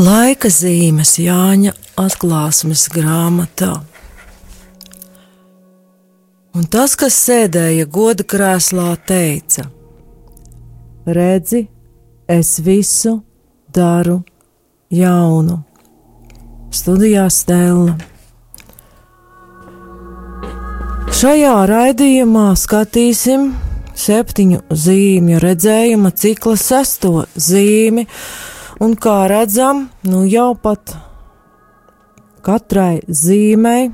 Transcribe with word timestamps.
Laika 0.00 0.48
zīmes 0.48 1.18
Jāņa 1.20 1.74
atklāsmes 2.00 2.86
grāmatā. 2.94 3.82
Un 6.56 6.64
tas, 6.72 6.94
kas 6.96 7.18
sēdēja 7.26 7.84
goda 7.90 8.24
krēslā, 8.24 8.94
teica: 9.04 9.66
Redzi, 11.04 11.66
es 12.32 12.52
visu 12.64 13.18
daru 13.68 14.22
jaunu. 14.94 15.58
Studijā 16.72 17.26
Stela. 17.34 17.98
Šajā 21.20 21.56
raidījumā 21.74 22.46
skatīsim 22.56 23.50
septiņu 24.00 24.62
zīmju 24.70 25.42
redzējuma 25.44 26.14
cikla 26.22 26.56
sesto 26.56 27.26
zīmi 27.36 28.06
Un 28.80 28.94
kā 28.96 29.26
redzam, 29.28 29.90
nu 30.08 30.22
jau 30.24 30.54
pat 30.56 30.94
katrai 32.40 33.02
zīmei 33.04 33.90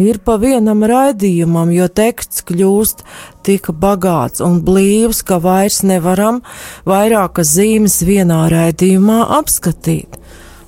ir 0.00 0.18
pa 0.24 0.34
vienam 0.40 0.84
raidījumam, 0.84 1.72
jo 1.72 1.86
teksts 1.88 2.44
kļūst 2.48 3.00
tik 3.46 3.70
bagāts 3.80 4.44
un 4.44 4.60
blīvs, 4.66 5.22
ka 5.24 5.40
vairs 5.40 5.80
nevaram 5.88 6.42
vairākas 6.88 7.54
zīmes 7.56 8.00
vienā 8.04 8.42
raidījumā 8.52 9.22
apskatīt. 9.40 10.20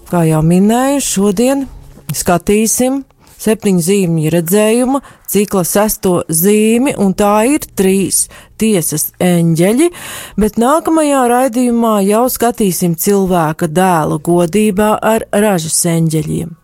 Kā 0.09 0.25
jau 0.29 0.41
minēju, 0.45 1.05
šodien 1.05 1.67
skatīsim 2.17 3.03
septiņu 3.43 3.83
zīmju 3.89 4.33
redzējuma 4.33 5.03
cikla 5.33 5.65
sesto 5.67 6.15
zīmi, 6.29 6.95
un 6.99 7.15
tā 7.19 7.35
ir 7.51 7.67
trīs 7.77 8.27
tiesas 8.61 9.11
eņģeļi, 9.23 9.91
bet 10.39 10.59
nākamajā 10.63 11.27
raidījumā 11.33 11.99
jau 12.07 12.25
skatīsim 12.31 12.97
cilvēka 12.97 13.69
dēlu 13.69 14.21
godībā 14.23 14.95
ar 15.03 15.27
ražas 15.33 15.81
eņģeļiem. 15.93 16.59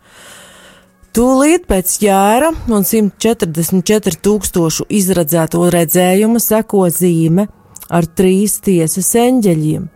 Tūlīt 1.18 1.64
pēc 1.66 1.94
jēra 2.04 2.52
un 2.70 2.84
144 2.86 4.20
tūkstošu 4.22 4.84
izredzēto 5.00 5.64
redzējumu 5.72 6.38
seko 6.38 6.84
zīme 6.94 7.48
ar 7.90 8.06
trīs 8.06 8.58
tiesas 8.62 9.08
eņģeļiem, 9.18 9.88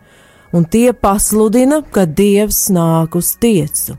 un 0.57 0.65
tie 0.65 0.89
pasludina, 0.93 1.83
ka 1.93 2.03
Dievs 2.09 2.65
nāk 2.73 3.15
uz 3.15 3.35
tiesu. 3.39 3.95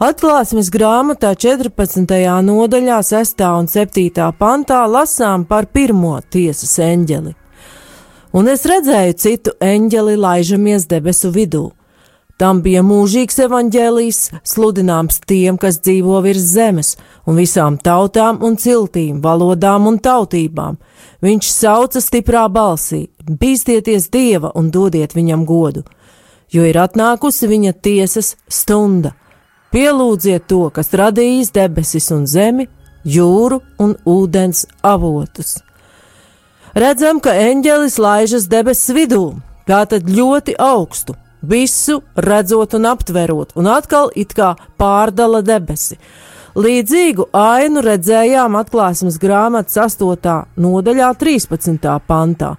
Atklāsmes 0.00 0.70
grāmatā 0.72 1.34
14. 1.36 2.06
nodaļā 2.46 3.02
6. 3.04 3.42
un 3.44 3.66
7. 3.68 4.30
pantā 4.38 4.78
lasām 4.88 5.44
par 5.44 5.66
pirmo 5.68 6.14
tiesas 6.32 6.72
eņģeli. 6.80 7.34
Un 8.32 8.48
es 8.48 8.64
redzēju 8.64 9.18
citu 9.20 9.54
eņģeli 9.60 10.16
laižamies 10.16 10.88
debesu 10.88 11.28
vidū. 11.34 11.66
Tam 12.40 12.62
bija 12.64 12.80
mūžīgs 12.80 13.42
evaņģēlijs, 13.44 14.22
sludināms 14.54 15.20
tiem, 15.28 15.60
kas 15.60 15.82
dzīvo 15.84 16.24
virs 16.24 16.48
zemes, 16.48 16.94
un 17.28 17.36
visām 17.36 17.76
tautām 17.76 18.40
un 18.40 18.56
ciltīm, 18.56 19.20
valodām 19.20 19.92
un 19.92 20.00
tautībām. 20.00 20.80
Viņš 21.20 21.52
sauca 21.52 22.00
stiprā 22.00 22.48
balsī: 22.48 23.10
Bīstieties 23.28 24.08
Dieva 24.08 24.56
un 24.56 24.72
dodiet 24.72 25.12
viņam 25.12 25.44
godu, 25.44 25.84
jo 26.48 26.64
ir 26.64 26.86
atnākusi 26.88 27.52
viņa 27.52 27.76
tiesas 27.84 28.38
stunda 28.48 29.18
Pielūdziet 29.70 30.48
to, 30.50 30.64
kas 30.74 30.90
radījis 30.98 31.52
debesis 31.54 32.10
un 32.10 32.24
zemi, 32.26 32.66
jūru 33.06 33.60
un 33.78 33.94
ūdens 34.02 34.64
avotus. 34.82 35.60
Redzam, 36.74 37.20
ka 37.22 37.34
eņģelis 37.38 37.98
laižas 38.02 38.48
debesu 38.50 38.94
vidū, 38.94 39.24
tātad 39.70 40.10
ļoti 40.10 40.56
augstu, 40.58 41.14
visu 41.42 42.00
redzot 42.14 42.74
un 42.78 42.90
aptverot, 42.90 43.54
un 43.54 43.70
atkal 43.70 44.10
it 44.14 44.34
kā 44.34 44.56
pārdala 44.78 45.42
debesi. 45.46 45.98
Līdzīgu 46.58 47.28
ainu 47.36 47.82
redzējām 47.86 48.58
atklāsmes 48.58 49.20
grāmatas 49.22 49.78
8. 49.78 50.34
nodaļā, 50.58 51.12
13. 51.18 51.94
pantā. 52.10 52.56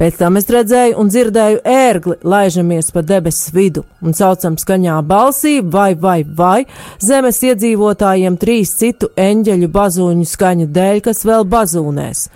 Pēc 0.00 0.16
tam 0.18 0.38
es 0.40 0.48
redzēju 0.50 0.96
un 0.98 1.10
dzirdēju 1.12 1.60
ērgli, 1.68 2.16
laižamies 2.24 2.90
pa 2.94 3.02
debesu 3.06 3.52
vidu 3.54 3.84
un 4.02 4.16
saucam 4.16 4.56
skaņā 4.58 4.96
balsī, 5.06 5.58
vai, 5.62 5.92
vai, 5.94 6.22
vai, 6.24 6.64
zemes 7.02 7.42
iedzīvotājiem 7.44 8.38
trīs 8.40 8.72
citu 8.80 9.12
eņģeļu 9.16 9.68
bazūņu 9.76 10.26
skaņu 10.32 10.68
dēļ, 10.72 11.00
kas 11.06 11.22
vēl 11.28 11.46
bazūnēs. 11.52 12.26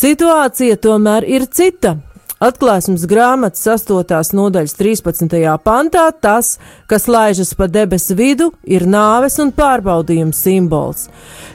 Situācija 0.00 0.78
tomēr 0.82 1.26
ir 1.26 1.46
cita. 1.50 1.96
Atklāsmes 2.40 3.02
grāmatas 3.04 3.66
8. 3.68 4.30
nodaļas 4.32 4.72
13. 4.78 5.34
pantā 5.60 6.06
tas, 6.24 6.54
kas 6.88 7.04
laižas 7.04 7.50
pa 7.52 7.66
debesu 7.68 8.14
vidu, 8.16 8.46
ir 8.64 8.86
nāves 8.88 9.36
un 9.44 9.50
pārbaudījums 9.52 10.40
simbols. 10.46 11.02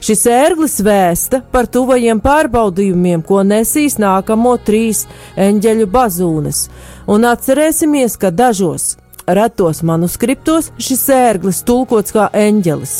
Šis 0.06 0.22
ērglis 0.30 0.78
vēsta 0.86 1.40
par 1.50 1.66
tuvajiem 1.74 2.22
pārbaudījumiem, 2.22 3.26
ko 3.26 3.42
nesīs 3.42 3.98
nākamo 3.98 4.54
trīs 4.62 5.08
eņģeļu 5.34 5.90
bazūnes, 5.90 6.62
un 7.10 7.26
atcerēsimies, 7.34 8.20
ka 8.22 8.30
dažos 8.30 8.92
retos 9.26 9.82
manuskriptos 9.82 10.70
šis 10.78 11.08
ērglis 11.18 11.66
tulkots 11.66 12.14
kā 12.14 12.30
eņģelis 12.30 13.00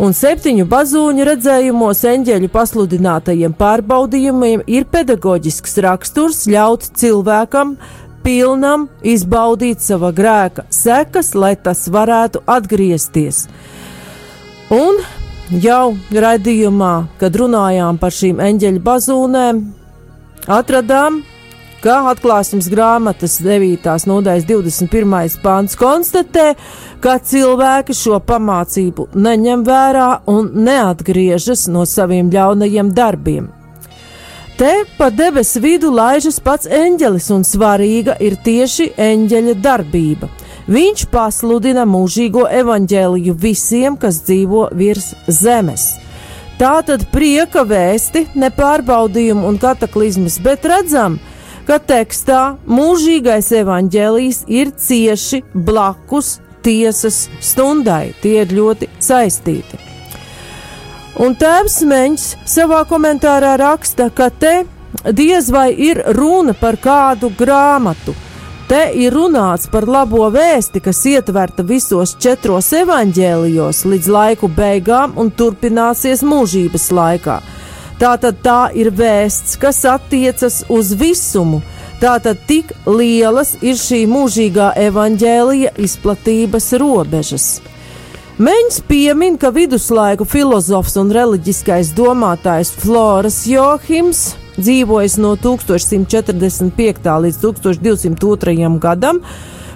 un 0.00 0.14
septiņu 0.16 0.66
bazūņu 0.70 1.26
redzējumos 1.28 2.04
eņģeļu 2.12 2.48
pasludinātajiem 2.52 3.56
pārbaudījumiem 3.58 4.62
ir 4.70 4.86
pedagoģisks 4.92 5.76
raksturs 5.84 6.44
ļaut 6.50 6.86
cilvēkam 6.98 7.76
pilnam 8.22 8.86
izbaudīt 9.02 9.82
sava 9.82 10.12
grēka 10.14 10.64
sekas, 10.70 11.34
lai 11.34 11.54
tas 11.56 11.88
varētu 11.90 12.44
atgriezties. 12.46 13.46
Un 14.72 15.02
jau 15.62 15.96
raidījumā, 16.14 16.94
kad 17.20 17.36
runājām 17.36 17.98
par 18.00 18.14
šīm 18.14 18.40
eņģeļu 18.40 18.82
bazūnēm, 18.86 19.62
atradām 20.48 21.20
ka 21.82 21.96
atklāsmes 22.12 22.68
grāmatas 22.70 23.40
9. 23.42 23.88
nodaļas 24.06 24.44
21. 24.46 25.38
pāns 25.42 25.74
konstatē, 25.78 26.52
ka 27.02 27.16
cilvēki 27.18 27.96
šo 27.96 28.20
pamācību 28.22 29.08
neņem 29.18 29.64
vērā 29.66 30.10
un 30.30 30.52
neatgriežas 30.62 31.66
no 31.74 31.82
saviem 31.88 32.30
ļaunajiem 32.30 32.92
darbiem. 32.94 33.50
Te 34.60 34.84
pa 34.98 35.08
debesu 35.10 35.58
vidu 35.64 35.90
laižas 35.90 36.38
pats 36.44 36.70
eņģelis, 36.70 37.26
un 37.34 37.42
svarīga 37.42 38.14
ir 38.22 38.36
tieši 38.44 38.92
eņģeļa 39.00 39.56
darbība. 39.64 40.30
Viņš 40.70 41.08
pasludina 41.10 41.82
mūžīgo 41.88 42.46
evaņģēliju 42.60 43.34
visiem, 43.42 43.98
kas 43.98 44.22
dzīvo 44.28 44.68
virs 44.78 45.16
zemes. 45.26 45.96
Tā 46.60 46.76
tad 46.86 47.08
prieka 47.10 47.66
vēsti, 47.66 48.28
nepārbaudījumu 48.38 49.48
un 49.48 49.58
kataklizmas, 49.58 50.38
bet 50.44 50.68
redzam, 50.70 51.18
ka 51.18 51.31
ka 51.66 51.78
tekstā 51.78 52.42
mūžīgais 52.66 53.52
evaņģēlijs 53.62 54.44
ir 54.48 54.72
cieši 54.78 55.42
blakus 55.54 56.38
tiesas 56.62 57.26
stundai. 57.40 58.14
Tie 58.22 58.40
ir 58.42 58.54
ļoti 58.54 58.88
saistīti. 59.02 59.80
Un 61.22 61.34
tēvs 61.36 61.82
Meņš 61.84 62.26
savā 62.48 62.82
komentārā 62.88 63.56
raksta, 63.60 64.08
ka 64.10 64.30
te 64.30 64.62
diez 65.12 65.50
vai 65.52 65.70
ir 65.76 66.00
runa 66.16 66.54
par 66.56 66.78
kādu 66.80 67.32
grāmatu. 67.36 68.14
Te 68.70 68.86
ir 68.96 69.12
runāts 69.12 69.68
par 69.68 69.84
labo 69.84 70.24
vēsti, 70.32 70.80
kas 70.80 71.02
ietverta 71.10 71.64
visos 71.66 72.14
četros 72.22 72.70
evaņģēlijos 72.78 73.82
līdz 73.84 74.08
laiku 74.08 74.48
beigām 74.48 75.18
un 75.20 75.28
turpināsies 75.36 76.22
mūžības 76.24 76.88
laikā. 76.96 77.36
Tātad 78.02 78.40
tā 78.42 78.72
ir 78.74 78.90
vēsts, 78.98 79.54
kas 79.62 79.84
attiecas 79.86 80.64
uz 80.66 80.90
visumu. 80.98 81.60
Tātad 82.02 82.40
tik 82.48 82.72
lielas 82.82 83.54
ir 83.62 83.76
šī 83.78 84.00
mūžīgā 84.10 84.72
evaņģēlija 84.88 85.76
izplatības 85.78 86.72
robežas. 86.82 87.46
Meņš 88.42 88.80
piemin, 88.88 89.36
ka 89.38 89.52
viduslaiku 89.54 90.26
filozofs 90.26 90.96
un 90.98 91.14
reliģiskais 91.14 91.92
domātājs 91.94 92.72
Floras 92.74 93.44
Johims 93.46 94.32
dzīvojis 94.58 95.16
no 95.22 95.36
1145. 95.38 97.06
līdz 97.26 97.38
1202. 97.44 98.78
gadam, 98.82 99.22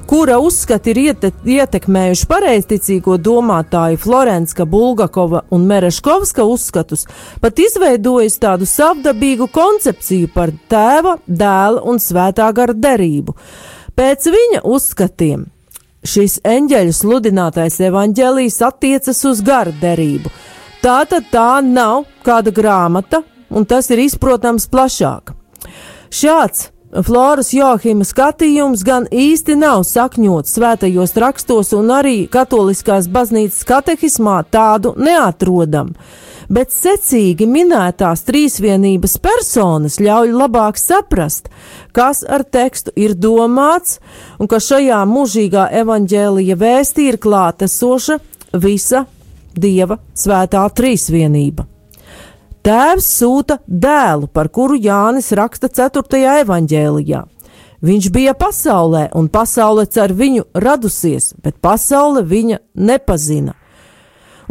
kura 0.06 0.38
uzskati 0.38 0.93
ir 0.93 0.99
iete, 1.03 1.31
ietekmējuši 1.44 2.26
pareizticīgo 2.31 3.17
domātāju 3.23 3.99
Florenska, 4.03 4.64
Bulgakova 4.64 5.43
un 5.50 5.67
Mereškovska 5.67 6.44
uzskatus, 6.47 7.06
pat 7.41 7.58
izveidojis 7.58 8.38
tādu 8.43 8.69
savdabīgu 8.70 9.49
koncepciju 9.53 10.31
par 10.35 10.55
tēva, 10.70 11.17
dēla 11.26 11.82
un 11.91 12.00
svētā 12.03 12.49
gara 12.55 12.76
derību. 12.76 13.37
Pēc 13.97 14.29
viņa 14.32 14.62
uzskatiem 14.64 15.47
šis 16.06 16.38
eņģeļu 16.47 16.94
sludinātais 16.94 17.81
evaņģēlijs 17.88 18.61
attiecas 18.67 19.25
uz 19.26 19.43
gara 19.43 19.75
derību. 19.81 20.31
Tā 20.85 21.00
tad 21.11 21.26
tā 21.32 21.50
nav 21.64 22.05
kāda 22.23 22.52
grāmata, 22.55 23.25
un 23.50 23.67
tas 23.67 23.91
ir 23.91 24.05
izprotams 24.05 24.69
plašāk. 24.70 25.32
Šāds 26.12 26.69
Floras 27.04 27.50
Johima 27.52 28.04
skatījums 28.08 28.81
gan 28.87 29.04
īsti 29.12 29.56
nav 29.60 29.82
sakņots 29.84 30.54
svētajos 30.56 31.12
rakstos, 31.20 31.75
un 31.76 31.90
arī 31.93 32.22
katoliskās 32.32 33.08
baznīcas 33.12 33.66
katehismā 33.69 34.38
tādu 34.48 34.94
neatrodam. 34.96 35.93
Bet 36.48 36.70
secīgi 36.72 37.48
minētās 37.50 38.22
trīsvienības 38.28 39.19
personas 39.20 39.98
ļauj 40.00 40.32
labāk 40.32 40.78
saprast, 40.81 41.50
kas 41.93 42.22
ar 42.22 42.46
tekstu 42.46 42.94
ir 42.96 43.16
domāts, 43.19 43.99
un 44.38 44.49
ka 44.49 44.62
šajā 44.62 45.02
mūžīgā 45.10 45.69
evaņģēlija 45.82 46.60
vēstī 46.62 47.10
ir 47.12 47.20
klātesoša 47.20 48.20
visa 48.62 49.04
Dieva 49.56 49.99
svētā 50.14 50.69
trīsvienība. 50.76 51.75
Tēvs 52.66 53.06
sūta 53.20 53.60
dēlu, 53.70 54.26
par 54.26 54.48
kuru 54.50 54.74
Jānis 54.74 55.28
raksta 55.38 55.68
4. 55.70 56.18
evanģēlijā. 56.42 57.20
Viņš 57.86 58.08
bija 58.10 58.32
pasaulē, 58.34 59.04
un 59.14 59.28
pasaule 59.30 59.84
ar 60.02 60.14
viņu 60.18 60.48
radusies, 60.64 61.28
bet 61.38 61.60
pasaule 61.62 62.24
viņa 62.26 62.58
nepazina. 62.74 63.54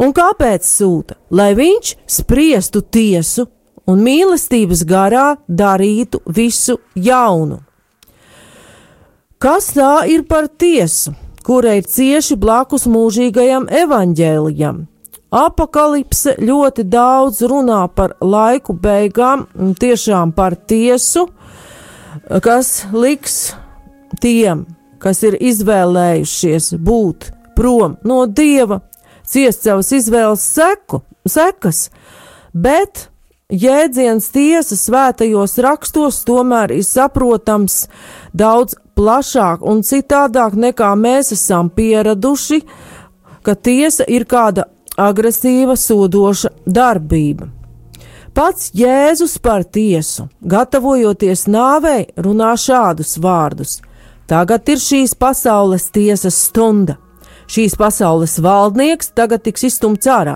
Un 0.00 0.16
kāpēc 0.16 0.64
sūta? 0.64 1.18
Lai 1.28 1.50
viņš 1.60 1.92
spriestu 2.08 2.80
tiesu 2.80 3.50
un 3.84 4.00
mīlestības 4.00 4.86
garā 4.88 5.36
darītu 5.44 6.24
visu 6.24 6.80
jaunu. 6.94 7.60
Kas 9.36 9.74
tā 9.76 10.08
ir 10.08 10.24
par 10.24 10.48
tiesu, 10.48 11.12
kura 11.44 11.76
ir 11.76 11.84
cieši 11.84 12.40
blakus 12.40 12.88
mūžīgajam 12.88 13.68
evaņģēlijam? 13.84 14.86
Apokalipse 15.34 16.36
ļoti 16.38 16.84
daudz 16.86 17.40
runā 17.50 17.80
par 17.90 18.14
laiku 18.22 18.76
beigām, 18.78 19.46
tiešām 19.80 20.30
par 20.36 20.54
tiesu, 20.54 21.26
kas 22.42 22.86
liks 22.94 23.56
tiem, 24.22 24.64
kas 25.02 25.24
ir 25.26 25.34
izvēlējušies 25.42 26.76
būt 26.78 27.32
prom 27.58 27.96
no 28.06 28.22
dieva, 28.30 28.80
ciest 29.26 29.66
savas 29.66 29.90
izvēles 29.96 30.46
seku, 30.46 31.02
sekas, 31.26 31.88
bet 32.54 33.08
jēdziens 33.50 34.30
tiesa 34.30 34.78
svētajos 34.78 35.58
rakstos 35.66 36.22
tomēr 36.28 36.76
ir 36.78 36.86
saprotams 36.86 37.88
daudz 38.30 38.78
plašāk 38.94 39.66
un 39.66 39.82
citādāk 39.82 40.54
nekā 40.54 40.94
mēs 40.94 41.34
esam 41.34 41.66
pieraduši, 41.66 42.62
ka 43.42 43.58
tiesa 43.58 44.06
ir 44.06 44.24
kāda 44.30 44.70
agresīva, 44.96 45.76
sodoša 45.76 46.50
darbība. 46.66 47.50
Pats 48.36 48.70
Jēzus 48.76 49.38
par 49.40 49.64
tiesu, 49.64 50.26
gatavojoties 50.44 51.46
nāvei, 51.48 52.10
runā 52.20 52.52
šādus 52.60 53.16
vārdus: 53.16 53.78
Tagad 54.28 54.68
ir 54.68 54.82
šīs 54.82 55.14
pasaules 55.16 55.88
tiesas 55.94 56.36
stunda. 56.48 56.98
Šīs 57.48 57.76
pasaules 57.78 58.38
valdnieks 58.42 59.12
tagad 59.14 59.44
tiks 59.46 59.64
izstumts 59.68 60.08
ārā, 60.10 60.34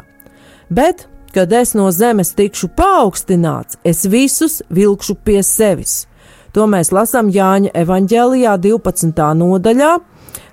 bet, 0.71 1.09
kad 1.35 1.53
es 1.53 1.75
no 1.75 1.91
zemes 1.91 2.31
tikšu 2.39 2.71
paaugstināts, 2.79 3.77
es 3.85 4.07
visus 4.07 4.63
vilkšu 4.71 5.17
pie 5.25 5.43
sevis. 5.43 6.07
To 6.55 6.67
mēs 6.71 6.93
lasām 6.95 7.29
Jāņa 7.31 7.75
evanģēlijā 7.83 8.57
12. 8.63 9.27
nodaļā, 9.43 9.91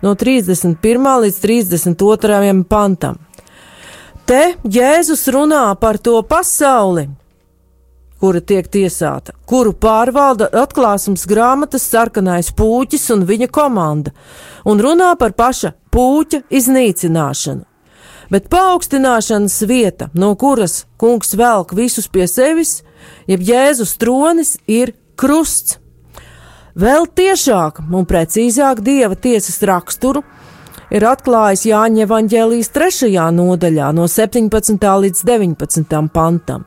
no 0.02 0.16
31. 0.16 1.08
līdz 1.24 1.40
32. 1.46 2.64
pantam. 2.70 3.22
Te 4.28 4.58
Jēzus 4.68 5.22
runā 5.32 5.70
par 5.80 5.96
to 6.04 6.18
pasauli, 6.28 7.06
kura 8.20 8.42
tiek 8.44 8.66
tiesāta, 8.68 9.32
kuru 9.48 9.72
pārvalda 9.72 10.50
atklāsmes 10.52 11.24
grāmatas 11.32 11.86
sarkanais 11.88 12.50
puķis 12.52 13.06
un 13.16 13.24
viņa 13.30 13.48
komanda, 13.56 14.12
un 14.68 14.84
runā 14.84 15.14
par 15.16 15.32
paša 15.32 15.72
puķa 15.96 16.42
iznīcināšanu. 16.60 17.64
Bet 18.28 18.50
paaugstināšanas 18.52 19.62
vieta, 19.64 20.10
no 20.12 20.34
kuras 20.36 20.82
kungs 21.00 21.32
velk 21.40 21.72
visus 21.72 22.12
pie 22.12 22.28
sevis, 22.28 22.82
jeb 23.32 23.48
Jēzus 23.48 23.96
tronis, 23.96 24.58
ir 24.68 24.92
krusts. 25.16 25.80
Vēl 26.76 27.08
tiešāk 27.08 27.80
un 27.88 28.04
precīzāk 28.04 28.84
dieva 28.84 29.16
tiesas 29.16 29.64
raksturu 29.64 30.28
ir 30.94 31.06
atklājis 31.08 31.68
Jāņa 31.68 32.06
evaņģēlijas 32.08 32.72
trešajā 32.76 33.28
nodaļā 33.36 33.92
no 33.96 34.08
17. 34.12 34.90
līdz 35.04 35.24
19. 35.28 36.02
pantam, 36.14 36.66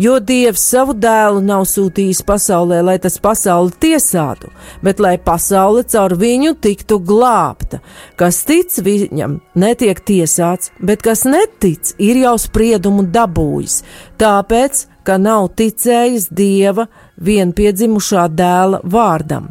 jo 0.00 0.16
Dievs 0.18 0.62
savu 0.72 0.94
dēlu 0.98 1.42
nav 1.44 1.66
sūtījis 1.70 2.22
pasaulē, 2.26 2.80
lai 2.86 2.96
tas 3.02 3.18
pasauli 3.22 3.74
tiesātu, 3.82 4.50
bet 4.82 5.02
lai 5.02 5.16
pasaule 5.22 5.84
caur 5.84 6.16
viņu 6.18 6.56
tiktu 6.62 7.00
glābta. 7.06 7.82
Kas 8.18 8.42
tic 8.48 8.80
viņam, 8.82 9.40
netiek 9.54 10.00
tiesāts, 10.00 10.72
bet 10.80 11.04
kas 11.06 11.26
netic, 11.28 11.94
ir 11.98 12.24
jau 12.24 12.36
spriedumu 12.40 13.06
dabūjis, 13.12 13.82
tāpēc, 14.20 14.86
ka 15.06 15.16
nav 15.18 15.52
ticējis 15.56 16.28
Dieva 16.34 16.90
vienpiedzimušā 17.20 18.28
dēla 18.36 18.82
vārdam. 18.84 19.50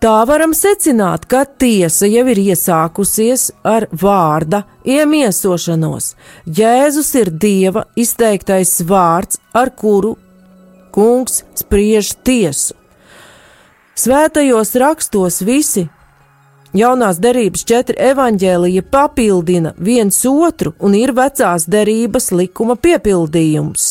Tā 0.00 0.22
varam 0.24 0.54
secināt, 0.56 1.26
ka 1.28 1.42
tiesa 1.44 2.08
jau 2.08 2.22
ir 2.32 2.38
iesākusies 2.40 3.50
ar 3.68 3.84
vārda 3.92 4.62
iemiesošanos. 4.88 6.14
Jēzus 6.48 7.10
ir 7.20 7.28
Dieva 7.42 7.82
izteiktais 8.00 8.78
vārds, 8.88 9.36
ar 9.52 9.68
kuru 9.76 10.14
kungs 10.96 11.42
spriež 11.60 12.14
tiesu. 12.24 12.72
Svētajos 13.92 14.72
rakstos 14.80 15.42
visi 15.44 15.84
jaunās 16.72 17.20
derības 17.20 17.66
četri 17.68 17.98
evaņģēlija 18.00 18.86
papildina 18.88 19.74
viens 19.76 20.22
otru 20.24 20.72
un 20.80 20.96
ir 20.96 21.12
vecās 21.12 21.68
derības 21.68 22.30
likuma 22.32 22.78
piepildījums. 22.80 23.90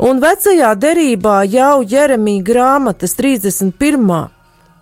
Un 0.00 0.24
vecajā 0.24 0.72
derībā 0.80 1.42
jau 1.52 1.84
Jeremija 1.84 2.46
grāmatas 2.48 3.12
31 3.20 4.32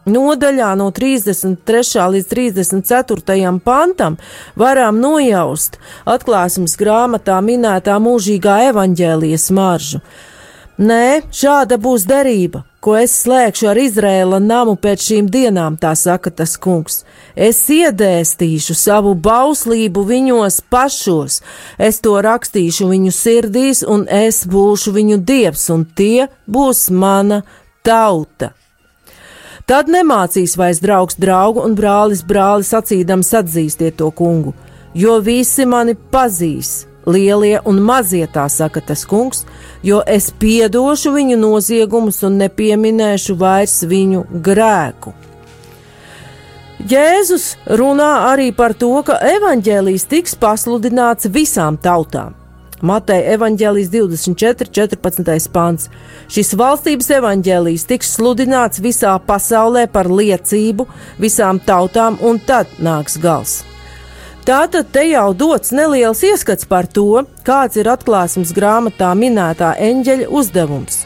nodaļā 0.07 0.75
no 0.81 0.91
33. 0.95 2.05
līdz 2.17 2.29
34. 2.31 3.55
pantam 3.65 4.19
varam 4.57 5.01
nojaust 5.01 5.79
atklāsmes 6.05 6.77
grāmatā 6.81 7.41
minētā 7.45 7.99
mūžīgā 8.03 8.61
evaņģēlijas 8.71 9.51
maržu. 9.55 10.01
Nē, 10.75 11.23
šāda 11.31 11.77
būs 11.79 12.03
derība, 12.11 12.65
ko 12.83 12.97
es 12.99 13.13
slēgšu 13.23 13.69
ar 13.71 13.79
Izrēla 13.79 14.41
namu 14.43 14.75
pēc 14.75 15.05
šīm 15.07 15.29
dienām, 15.31 15.77
tā 15.79 15.93
saka 15.95 16.33
tas 16.35 16.57
kungs. 16.59 17.05
Es 17.37 17.61
iedēstīšu 17.71 18.75
savu 18.75 19.15
bauslību 19.15 20.03
viņos 20.09 20.59
pašos, 20.75 21.39
es 21.79 22.03
to 22.03 22.17
rakstīšu 22.27 22.91
viņu 22.91 23.15
sirdīs, 23.15 23.85
un 23.87 24.09
es 24.11 24.43
būšu 24.51 24.97
viņu 24.99 25.23
dievs, 25.23 25.71
un 25.71 25.87
tie 25.87 26.27
būs 26.51 26.89
mana 26.91 27.45
tauta. 27.87 28.51
Tad 29.65 29.89
nemācīs 29.89 30.59
vairs 30.61 30.83
draugs 30.85 31.17
draugu 31.17 31.63
un 31.65 31.73
brālis 31.73 32.21
brāli 32.29 32.67
sacīdams 32.69 33.31
atzīstiet 33.39 33.97
to 33.97 34.11
kungu, 34.13 34.53
jo 34.93 35.15
visi 35.25 35.65
mani 35.65 35.95
pazīs, 36.13 36.85
lielie 37.09 37.57
un 37.65 37.81
mazie, 37.81 38.27
tā 38.29 38.45
saka 38.53 38.83
tas 38.85 39.07
kungs, 39.09 39.47
jo 39.81 40.03
es 40.05 40.29
piedošu 40.37 41.15
viņu 41.17 41.41
noziegumus 41.41 42.21
un 42.29 42.37
nepieminēšu 42.43 43.39
vairs 43.41 43.81
viņu 43.89 44.27
grēku. 44.45 45.15
Jēzus 46.85 47.55
runā 47.81 48.13
arī 48.35 48.51
par 48.53 48.77
to, 48.77 48.93
ka 49.01 49.17
evaņģēlijs 49.33 50.11
tiks 50.11 50.37
pasludināts 50.37 51.33
visām 51.33 51.81
tautām. 51.81 52.37
Mateja 52.83 53.37
evaņģēlijas 53.37 53.91
24, 53.93 54.71
14. 54.75 55.51
pāns. 55.55 55.91
Šis 56.33 56.55
valstības 56.59 57.11
evaņģēlijs 57.19 57.87
tiks 57.91 58.17
sludināts 58.17 58.83
visā 58.83 59.15
pasaulē 59.27 59.87
par 59.93 60.11
liecību 60.11 60.89
visām 61.23 61.61
tautām, 61.63 62.19
un 62.23 62.41
tad 62.43 62.67
nāks 62.83 63.19
gals. 63.23 63.63
Tātad 64.45 64.91
te 64.93 65.07
jau 65.09 65.31
dots 65.33 65.73
neliels 65.73 66.21
ieskats 66.27 66.67
par 66.69 66.85
to, 66.85 67.23
kāds 67.47 67.79
ir 67.81 67.89
atklāsmes 67.89 68.53
grāmatā 68.53 69.15
minētā 69.17 69.71
eņģeļa 69.81 70.29
uzdevums. 70.29 71.05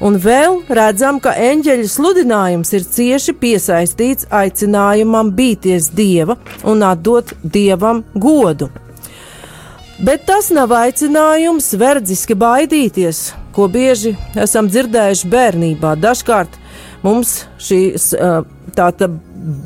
Un 0.00 0.16
vēl 0.16 0.62
redzam, 0.72 1.18
ka 1.20 1.34
eņģeļa 1.36 1.88
sludinājums 1.92 2.72
ir 2.72 2.86
cieši 2.88 3.34
piesaistīts 3.36 4.30
aicinājumam 4.32 5.34
bīties 5.36 5.90
dieva 5.92 6.38
un 6.64 6.80
atdot 6.88 7.34
dievam 7.44 8.00
godu. 8.16 8.70
Bet 10.00 10.22
tas 10.24 10.46
nav 10.48 10.70
aicinājums 10.72 11.74
verdziski 11.76 12.32
baidīties, 12.40 13.18
ko 13.52 13.66
bieži 13.68 14.14
esam 14.40 14.70
dzirdējuši 14.70 15.28
bērnībā. 15.28 15.90
Dažkārt 16.00 16.54
mums 17.04 17.42
šīs 17.60 18.06
tāda 18.76 19.10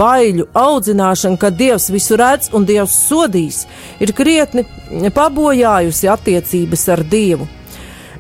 baiļu 0.00 0.48
audzināšana, 0.58 1.38
ka 1.38 1.52
Dievs 1.54 1.86
visu 1.94 2.18
redz 2.18 2.50
un 2.50 2.66
Dievs 2.66 2.96
sodīs, 3.06 3.60
ir 4.02 4.10
krietni 4.16 4.66
pabojājusi 5.14 6.10
attiecības 6.10 6.84
ar 6.96 7.04
Dievu. 7.14 7.46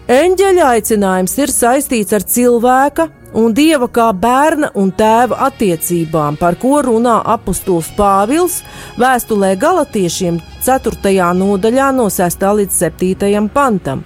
Eņģeļa 0.06 0.70
aicinājums 0.76 1.34
ir 1.42 1.50
saistīts 1.50 2.14
ar 2.14 2.22
cilvēka 2.22 3.08
un 3.34 3.54
dieva 3.54 3.88
kā 3.90 4.08
bērna 4.16 4.70
un 4.78 4.92
tēva 4.94 5.40
attiecībām, 5.48 6.38
par 6.38 6.56
ko 6.60 6.78
runā 6.86 7.18
apustulis 7.34 7.90
Pāvils 7.98 8.60
vēstulē 9.00 9.54
Galatiešiem 9.60 10.38
4. 10.64 11.16
nodaļā 11.40 11.90
no 11.96 12.08
6. 12.12 12.46
līdz 12.60 12.80
7. 12.86 13.50
pantam. 13.54 14.04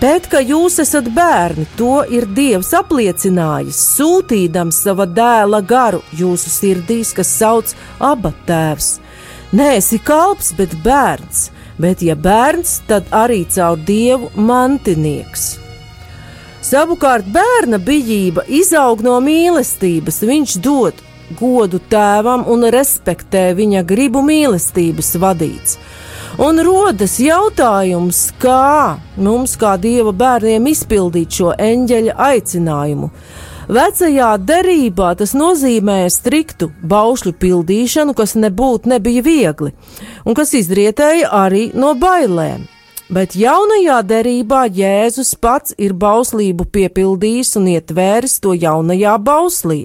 Bet, 0.00 0.24
ka 0.32 0.40
jūs 0.40 0.78
esat 0.80 1.10
bērni, 1.12 1.66
to 1.76 2.00
ir 2.08 2.24
Dievs 2.32 2.72
apliecinājis, 2.78 3.76
sūtīdams 3.98 4.78
sava 4.86 5.04
dēla 5.04 5.60
garu 5.68 6.00
jūsu 6.16 6.48
sirdīs, 6.48 7.12
kas 7.12 7.28
sauc 7.28 7.74
aba 8.00 8.32
tēvs. 8.48 8.94
Nē, 9.52 9.74
esi 9.82 10.00
kalps, 10.00 10.54
bet 10.56 10.72
bērns, 10.80 11.50
bet 11.76 12.00
ja 12.00 12.16
bērns, 12.16 12.78
tad 12.88 13.12
arī 13.12 13.42
caur 13.52 13.76
Dievu 13.76 14.32
mantinieks. 14.32 15.61
Savukārt 16.62 17.26
bērna 17.26 17.80
bijība 17.82 18.44
izaug 18.46 19.00
no 19.02 19.16
mīlestības, 19.18 20.20
viņš 20.22 20.52
dod 20.62 21.00
godu 21.40 21.80
tēvam 21.90 22.44
un 22.46 22.68
respektē 22.70 23.48
viņa 23.58 23.82
gribu 23.88 24.22
mīlestības 24.22 25.16
vadīts. 25.18 25.78
Un 26.38 26.62
rodas 26.64 27.18
jautājums, 27.20 28.28
kā 28.40 28.96
mums, 29.18 29.56
kā 29.58 29.74
dieva 29.82 30.14
bērniem, 30.16 30.70
izpildīt 30.70 31.34
šo 31.34 31.50
eņģeļa 31.58 32.14
aicinājumu. 32.30 33.10
Vecajā 33.72 34.30
derībā 34.42 35.12
tas 35.18 35.34
nozīmēja 35.38 36.12
striktu 36.14 36.70
baušļu 36.88 37.34
pildīšanu, 37.42 38.14
kas 38.14 38.36
nebūtu 38.38 38.94
nebija 38.94 39.26
viegli, 39.26 39.74
un 40.24 40.38
kas 40.38 40.54
izrietēja 40.62 41.34
arī 41.42 41.72
no 41.74 41.92
bailēm. 41.98 42.71
Bet 43.12 43.34
jaunajā 43.36 43.98
derībā 44.08 44.62
Jēzus 44.72 45.34
pats 45.36 45.74
ir 45.76 45.92
bauslību 45.92 46.64
piepildījis 46.72 47.58
un 47.60 47.66
ietvēris 47.74 48.38
to 48.40 48.54
jaunajā 48.56 49.18
bauslī. 49.20 49.82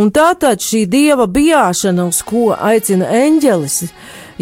Un 0.00 0.08
tātad 0.14 0.62
šī 0.64 0.86
dieva 0.88 1.26
bijāšana, 1.28 2.06
uz 2.08 2.22
ko 2.24 2.54
aicina 2.54 3.10
eņģelis, 3.18 3.76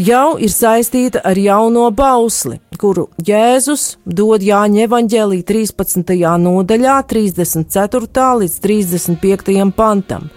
jau 0.07 0.37
ir 0.39 0.55
saistīta 0.55 1.25
ar 1.27 1.41
jauno 1.41 1.89
bausli, 1.91 2.61
kuru 2.79 3.09
Jēzus 3.27 3.97
dod 4.07 4.45
Jāņa 4.45 4.85
evaņģēlī 4.87 5.41
13. 5.49 6.15
nodaļā, 6.47 7.01
34. 7.11 8.29
līdz 8.45 8.61
35. 8.69 9.73
pantam. 9.75 10.31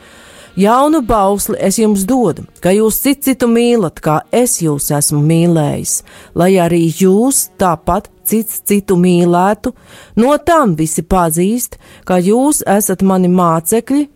Jaunu 0.58 1.02
bausli 1.06 1.58
es 1.62 1.78
jums 1.78 2.06
dodu, 2.10 2.44
ka 2.60 2.72
jūs 2.74 2.98
citu 3.04 3.30
citu 3.30 3.48
mīlat, 3.48 4.00
kā 4.02 4.20
es 4.34 4.58
jūs 4.64 4.90
esmu 4.96 5.22
mīlējis, 5.22 5.94
lai 6.36 6.56
arī 6.58 6.82
jūs 6.90 7.50
tāpat 7.62 8.10
cits 8.26 8.64
citu 8.66 8.98
mīlētu, 8.98 9.74
no 10.18 10.38
tam 10.42 10.74
visi 10.76 11.04
pazīst, 11.06 11.78
ka 12.06 12.18
jūs 12.18 12.64
esat 12.66 13.06
mani 13.06 13.30
mācekļi, 13.30 14.08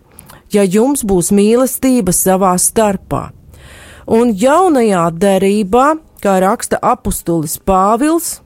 ja 0.54 0.66
jums 0.66 1.06
būs 1.06 1.32
mīlestība 1.32 2.14
savā 2.14 2.56
starpā. 2.58 3.30
Un 4.10 4.34
jaunajā 4.36 5.06
derībā, 5.16 5.94
kā 6.20 6.40
raksta 6.44 6.82
apustulis 6.82 7.60
Pāvils, 7.62 8.40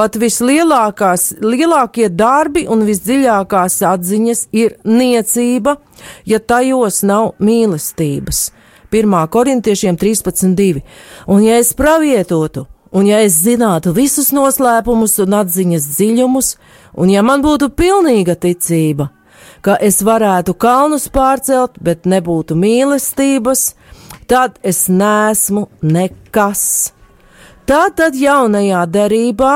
Pat 0.00 0.14
vislielākie 0.16 2.06
darbi 2.08 2.62
un 2.72 2.86
visdziļākās 2.88 3.74
atziņas 3.84 4.38
ir 4.56 4.78
niecība, 4.88 5.74
ja 6.24 6.38
tajos 6.40 7.02
nav 7.04 7.34
mīlestības. 7.36 8.38
1. 8.96 9.16
korintiešiem 9.28 9.98
13.2. 10.00 10.80
Un 11.28 11.44
ja 11.44 11.58
es 11.60 11.74
pravietotu, 11.76 12.62
un 12.96 13.10
ja 13.10 13.18
es 13.20 13.36
zinātu 13.44 13.92
visus 13.92 14.30
noslēpumus 14.32 15.18
un 15.20 15.36
atziņas 15.36 15.88
dziļumus, 15.98 16.48
un 16.96 17.12
ja 17.12 17.20
man 17.20 17.44
būtu 17.44 17.68
pilnīga 17.68 18.38
ticība, 18.40 19.10
ka 19.60 19.74
es 19.76 20.00
varētu 20.00 20.54
kalnus 20.56 21.10
pārcelt, 21.12 21.76
bet 21.76 22.08
nebūtu 22.08 22.56
mīlestības, 22.56 23.74
tad 24.32 24.56
es 24.64 24.86
nesmu 24.88 25.66
nekas. 25.84 26.94
Tātad 27.68 28.16
jaunajā 28.16 28.86
derībā 28.88 29.52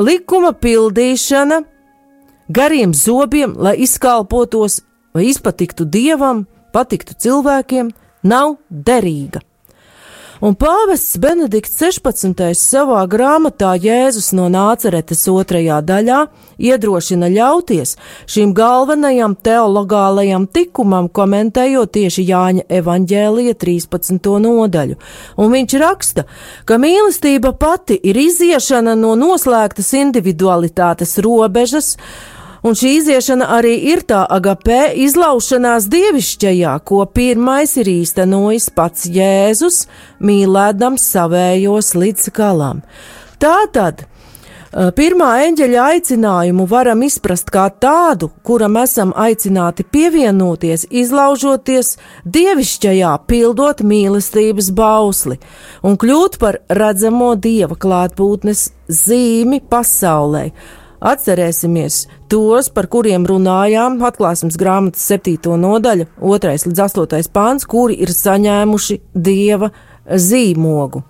likuma 0.00 0.52
pildīšana 0.56 1.60
gariem 2.48 2.94
zobiem, 2.96 3.54
lai 3.56 3.76
izkalpotos 3.84 4.80
vai 5.14 5.28
izpatiktu 5.30 5.84
dievam, 5.84 6.46
patiktu 6.72 7.14
cilvēkiem, 7.18 7.92
nav 8.22 8.56
derīga. 8.70 9.42
Un 10.40 10.54
pāvests 10.56 11.18
Benedikts 11.20 11.74
16. 11.76 12.38
savā 12.56 13.02
grāmatā 13.12 13.74
Jēzus 13.76 14.30
no 14.32 14.46
Nāceretes 14.48 15.26
otrajā 15.28 15.82
daļā 15.84 16.20
iedrošina 16.56 17.28
ļauties 17.28 17.92
šim 18.24 18.54
galvenajam 18.56 19.34
teologālajam 19.36 20.46
tikumam, 20.48 21.10
komentējot 21.12 21.92
tieši 21.92 22.24
Jāņa 22.30 22.64
evaņģēlija 22.80 23.58
13. 23.60 24.32
nodaļu. 24.46 24.96
Un 25.36 25.52
viņš 25.52 25.76
raksta, 25.84 26.24
ka 26.64 26.80
mīlestība 26.80 27.52
pati 27.60 28.00
ir 28.00 28.16
iziešana 28.24 28.96
no 28.96 29.12
noslēgtas 29.20 29.92
individualitātes 30.00 31.18
robežas, 31.20 31.98
Un 32.60 32.76
šī 32.76 32.90
iziešana 32.98 33.46
arī 33.56 33.72
ir 33.88 34.02
tā 34.04 34.20
agapē 34.28 34.90
izlaušanās 35.06 35.86
dievišķajā, 35.88 36.74
ko 36.84 37.06
pirmais 37.08 37.72
ir 37.80 37.88
īstenojis 37.88 38.68
pats 38.76 39.06
Jēzus, 39.08 39.86
mīlēdams 40.20 41.06
savējos 41.14 41.94
līdz 41.96 42.28
galam. 42.36 42.82
Tātad 43.40 44.04
pirmā 44.70 45.28
eņģeļa 45.46 45.84
aicinājumu 45.94 46.66
varam 46.68 47.00
izprast 47.02 47.48
kā 47.50 47.64
tādu, 47.82 48.28
kuram 48.44 48.76
esam 48.82 49.14
aicināti 49.16 49.86
pievienoties, 49.88 50.84
izlaužoties 50.90 51.96
dievišķajā, 52.28 53.14
pildot 53.26 53.80
mīlestības 53.80 54.68
bausli 54.76 55.40
un 55.80 55.96
kļūt 55.96 56.36
par 56.44 56.60
redzamo 56.68 57.32
dieva 57.40 57.80
klātbūtnes 57.80 58.66
zīmi 59.00 59.62
pasaulē 59.64 60.44
Atcerēsimies 61.00 62.02
tos, 62.28 62.68
par 62.68 62.90
kuriem 62.92 63.24
runājām 63.24 64.02
atklāsmes 64.04 64.58
grāmatas 64.60 65.06
7. 65.08 65.56
nodaļa, 65.62 66.10
2. 66.20 66.56
līdz 66.66 66.82
8. 66.86 67.30
pāns, 67.32 67.64
kuri 67.64 67.96
ir 68.04 68.12
saņēmuši 68.12 69.00
dieva 69.16 69.72
zīmogu. 70.04 71.00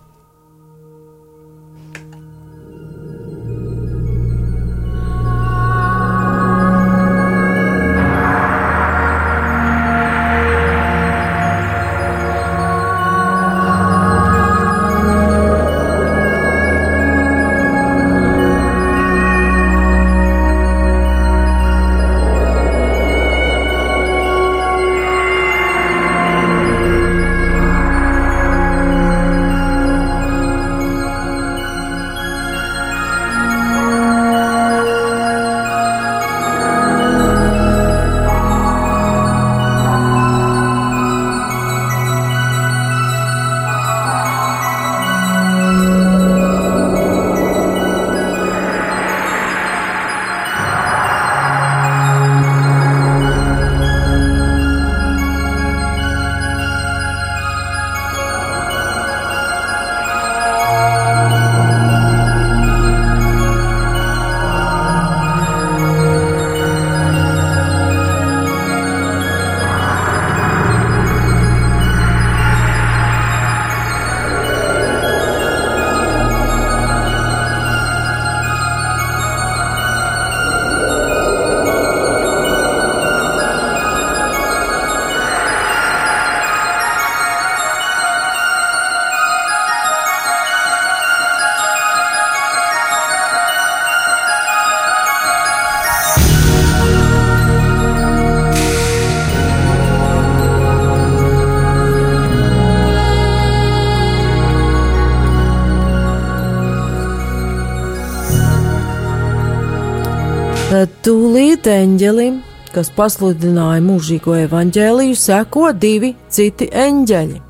Tūlīt 111.04 111.66
eņģelim, 111.70 112.40
kas 112.74 112.92
pasludināja 112.94 113.82
mūžīgo 113.82 114.36
evaņģēliju, 114.46 115.16
seko 115.18 115.70
divi 115.74 116.14
citi 116.30 116.68
eņģeļi. 116.70 117.40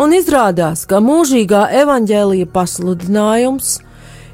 Un 0.00 0.14
izrādās, 0.16 0.86
ka 0.88 0.98
mūžīgā 1.04 1.66
evaņģēlija 1.82 2.48
pasludinājums 2.54 3.74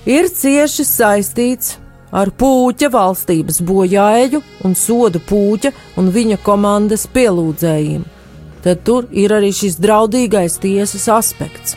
ir 0.07 0.31
cieši 0.31 0.87
saistīts 0.87 1.75
ar 2.15 2.31
pūķa 2.31 2.89
valstības 2.95 3.59
bojāēju 3.67 4.43
un 4.65 4.77
sodu 4.79 5.21
pūķa 5.27 5.73
un 6.01 6.13
viņa 6.15 6.39
komandas 6.47 7.09
pielūdzējiem. 7.13 8.05
Tad 8.65 8.83
tur 8.87 9.11
ir 9.15 9.35
arī 9.35 9.53
šis 9.55 9.77
draudīgais 9.83 10.57
tiesas 10.63 11.09
aspekts. 11.13 11.77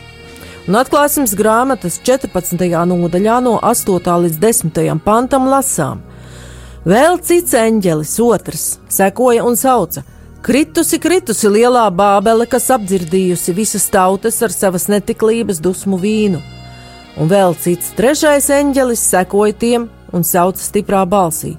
Un 0.68 0.78
atklāsmes 0.78 1.34
grāmatas 1.34 1.98
14. 2.06 2.62
nodaļā 2.86 3.40
no 3.42 3.56
8. 3.58 4.14
līdz 4.24 4.38
10. 4.42 5.02
pantam 5.04 5.48
lasām. 5.50 6.06
Vēl 6.80 7.18
cits 7.20 7.52
eņģelis, 7.52 8.14
otrs, 8.24 8.62
sekoja 8.88 9.44
un 9.44 9.56
sauca: 9.60 10.00
Kritusi, 10.40 10.96
kritusi 10.96 11.50
lielā 11.52 11.82
bābele, 11.92 12.46
kas 12.48 12.70
apdzirdījusi 12.72 13.52
visas 13.52 13.84
tautas 13.92 14.38
ar 14.40 14.48
savas 14.54 14.86
netiklības 14.88 15.58
dusmu 15.60 15.98
vīnu. 16.00 16.40
Un 17.20 17.28
vēl 17.28 17.52
cits, 17.60 17.90
trešais 17.98 18.48
eņģelis, 18.48 19.02
sekoja 19.12 19.52
tiem 19.60 19.90
un 20.16 20.24
sauca 20.24 20.62
stiprā 20.64 21.02
balsī: 21.04 21.58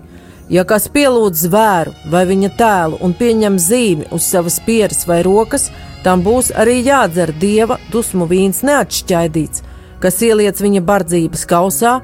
Ja 0.50 0.64
kas 0.66 0.88
pielūdz 0.90 1.46
zvēru 1.46 1.94
vai 2.10 2.24
viņa 2.26 2.50
tēlu 2.58 2.98
un 3.06 3.14
pieņem 3.14 3.60
zīmi 3.62 4.08
uz 4.10 4.26
savas 4.26 4.58
pieres 4.66 5.06
vai 5.06 5.22
rokas, 5.22 5.70
tam 6.02 6.26
būs 6.26 6.50
arī 6.58 6.80
jādzer 6.82 7.30
dieva 7.38 7.78
dusmu 7.94 8.26
vīns 8.26 8.64
neatšķaidīts, 8.66 9.62
kas 10.02 10.18
ieliec 10.26 10.58
viņa 10.66 10.82
bardzības 10.82 11.46
kausā 11.46 12.00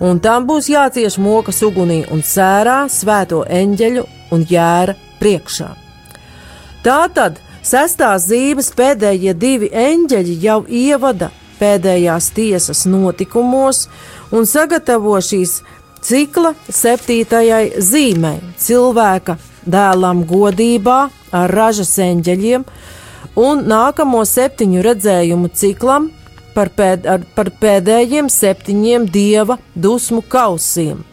un 0.00 0.20
tam 0.22 0.46
būs 0.48 0.70
jācieš 0.72 1.18
mokas 1.22 1.62
ugunī 1.66 2.04
un 2.12 2.22
sērā 2.22 2.84
svēto 2.92 3.42
eņģeļu 3.44 4.04
un 4.34 4.44
jēra 4.50 4.94
priekšā. 5.18 5.68
Tātad 6.84 7.40
sestās 7.66 8.28
zīmes 8.30 8.70
pēdējie 8.78 9.34
divi 9.34 9.70
eņģeļi 9.74 10.38
jau 10.44 10.60
ievada 10.68 11.30
pēdējās 11.58 12.30
tiesas 12.36 12.84
notikumos 12.86 13.86
un 14.32 14.46
sagatavo 14.46 15.18
šīs 15.24 15.58
cikla 16.04 16.54
septītajai 16.68 17.80
zīmei- 17.82 18.38
cilvēka 18.64 19.38
dēlam 19.66 20.24
godībā 20.26 20.98
ar 21.32 21.50
ražas 21.50 21.98
eņģeļiem 21.98 22.64
un 23.36 23.64
nākamo 23.70 24.22
septiņu 24.26 24.82
redzējumu 24.82 25.50
ciklam 25.54 26.10
par, 26.58 26.72
pēd, 26.74 27.06
ar, 27.06 27.22
par 27.36 27.52
pēdējiem 27.60 28.26
septiņiem 28.32 29.06
dieva 29.14 29.58
dusmu 29.78 30.24
kausiem, 30.26 31.04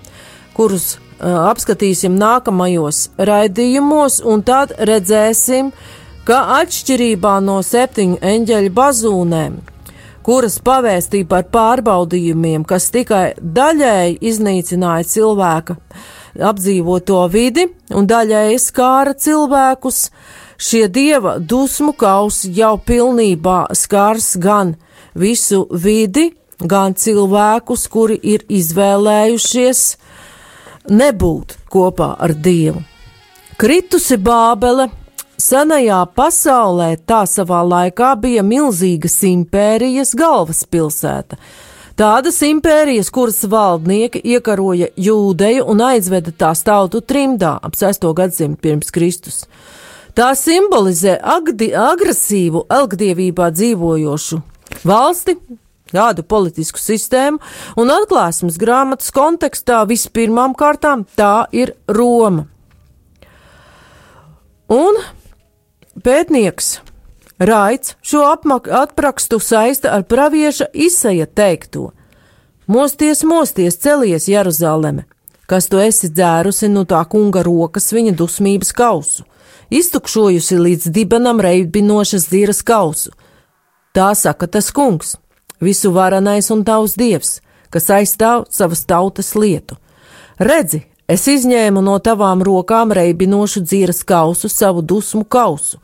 kurus 0.58 0.96
uh, 0.96 1.52
apskatīsim 1.52 2.18
nākamajos 2.18 3.12
raidījumos, 3.30 4.24
un 4.26 4.42
tad 4.48 4.74
redzēsim, 4.90 5.70
ka 6.26 6.42
atšķirībā 6.64 7.38
no 7.46 7.60
septiņu 7.62 8.18
eņģeļu 8.26 8.74
bazūnēm, 8.74 9.60
kuras 10.26 10.58
pavēstīja 10.66 11.30
par 11.30 11.46
pārbaudījumiem, 11.54 12.66
kas 12.66 12.90
tikai 12.96 13.36
daļēji 13.38 14.18
iznīcināja 14.32 15.06
cilvēka 15.12 15.78
apdzīvoto 16.50 17.22
vidi 17.32 17.68
un 17.94 18.10
daļēji 18.10 18.58
skāra 18.64 19.14
cilvēkus, 19.14 20.10
šie 20.58 20.88
dieva 20.90 21.38
dusmu 21.38 21.94
kausi 21.94 22.50
jau 22.58 22.74
pilnībā 22.82 23.60
skars 23.78 24.34
gan 24.42 24.74
visu 25.16 25.66
vidi, 25.72 26.30
gan 26.60 26.96
cilvēkus, 26.96 27.88
kuri 27.92 28.18
ir 28.24 28.46
izvēlējušies 28.52 29.86
nebūt 30.92 31.58
kopā 31.72 32.14
ar 32.20 32.36
Dievu. 32.36 32.84
Kritusi 33.60 34.18
Bābele 34.20 34.90
senajā 35.40 36.02
pasaulē 36.16 36.96
tā 37.08 37.24
savā 37.28 37.62
laikā 37.66 38.16
bija 38.20 38.44
milzīgas 38.44 39.22
impērijas 39.28 40.12
galvaspilsēta. 40.18 41.40
Tādas 41.96 42.42
impērijas, 42.44 43.08
kuras 43.08 43.40
valdnieki 43.48 44.20
iekaroja 44.36 44.90
jūdeju 45.00 45.64
un 45.72 45.84
aizveda 45.86 46.34
tās 46.36 46.66
tautu 46.68 47.00
trimdā 47.00 47.54
ap 47.64 47.78
6. 47.80 48.10
gadsimtu 48.18 48.60
pirms 48.60 48.92
Kristus. 48.92 49.46
Tā 50.16 50.34
simbolizē 50.36 51.16
agresīvu, 51.24 52.66
elgdievībā 52.72 53.48
dzīvojošu 53.56 54.42
valsti, 54.86 55.36
kādu 55.94 56.26
politisku 56.28 56.82
sistēmu, 56.82 57.40
un 57.80 57.94
atklāsmes 57.94 58.58
grāmatas 58.62 59.12
kontekstā 59.16 59.84
vispirmām 59.90 60.56
kārtām 60.58 61.06
tā 61.18 61.46
ir 61.56 61.76
Roma. 61.88 62.48
Un 64.72 64.98
pētnieks 66.02 66.80
Raits 67.38 67.98
šo 68.02 68.24
aprakstu 68.32 69.42
saista 69.44 69.92
ar 69.92 70.06
pravieša 70.08 70.72
izsaja 70.74 71.26
teikto: 71.26 71.92
Mosties, 72.66 73.24
mosties, 73.24 73.78
celies 73.78 74.28
Jeruzaleme, 74.28 75.04
kas 75.46 75.68
tu 75.68 75.78
esi 75.78 76.10
dzērusi 76.10 76.72
no 76.72 76.86
tā 76.88 77.04
kunga 77.12 77.44
rokas 77.44 77.92
viņa 77.94 78.16
dusmības 78.18 78.72
kausu, 78.74 79.28
iztukšojusi 79.70 80.58
līdz 80.58 80.90
dibenam 80.96 81.44
reibinošas 81.44 82.32
dzīras 82.32 82.64
kausu 82.64 83.12
Tā 83.96 84.10
saka 84.12 84.48
tas 84.52 84.74
kungs, 84.76 85.14
visu 85.64 85.94
varenais 85.96 86.50
un 86.52 86.66
tavs 86.68 86.98
dievs, 87.00 87.38
kas 87.72 87.88
aizstāv 87.96 88.44
savas 88.52 88.82
tautas 88.84 89.30
lietu. 89.40 89.78
Redzi, 90.36 90.82
es 91.08 91.24
izņēmu 91.32 91.80
no 91.80 91.96
tavām 92.04 92.44
rokām 92.44 92.92
reibinošu 92.92 93.64
dzīves 93.64 94.04
kausu, 94.04 94.52
savu 94.52 94.84
dusmu 94.84 95.24
kausu. 95.24 95.80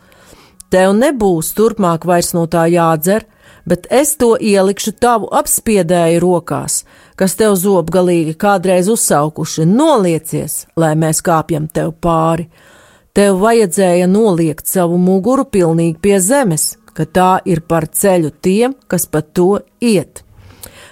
Tev 0.72 0.92
nebūs 0.98 1.54
turpmāk 1.56 2.04
vairs 2.08 2.34
no 2.36 2.44
tā 2.52 2.66
jādzer, 2.72 3.24
bet 3.64 3.88
es 3.88 4.18
to 4.20 4.34
ielikšu 4.36 4.92
tavu 5.00 5.32
apspiedēju 5.32 6.20
rokās, 6.20 6.82
kas 7.16 7.38
tev 7.40 7.56
zobgalīgi 7.56 8.36
kādreiz 8.36 8.92
uzsaukuši: 8.92 9.64
Noliecies, 9.72 10.66
lai 10.76 10.98
mēs 11.00 11.24
kāpjam 11.24 11.72
tev 11.72 11.96
pāri! 12.04 12.50
Tev 13.16 13.40
vajadzēja 13.40 14.08
noliekt 14.08 14.68
savu 14.72 14.96
muguru 15.00 15.44
pilnīgi 15.44 15.98
pie 16.00 16.20
zemes, 16.24 16.78
ka 16.94 17.06
tā 17.06 17.32
ir 17.46 17.64
par 17.68 17.88
ceļu 17.88 18.32
tiem, 18.42 18.76
kas 18.88 19.06
pa 19.06 19.22
to 19.22 19.62
iet. 19.80 20.24